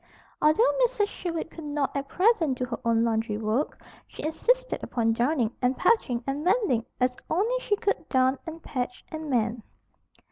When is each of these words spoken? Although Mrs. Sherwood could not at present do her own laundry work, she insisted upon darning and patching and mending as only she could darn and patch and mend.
Although 0.41 0.71
Mrs. 0.83 1.09
Sherwood 1.09 1.51
could 1.51 1.63
not 1.63 1.95
at 1.95 2.07
present 2.07 2.57
do 2.57 2.65
her 2.65 2.79
own 2.83 3.03
laundry 3.03 3.37
work, 3.37 3.79
she 4.07 4.23
insisted 4.25 4.83
upon 4.83 5.13
darning 5.13 5.55
and 5.61 5.77
patching 5.77 6.23
and 6.25 6.43
mending 6.43 6.87
as 6.99 7.15
only 7.29 7.59
she 7.59 7.75
could 7.75 8.09
darn 8.09 8.39
and 8.47 8.63
patch 8.63 9.05
and 9.09 9.29
mend. 9.29 9.61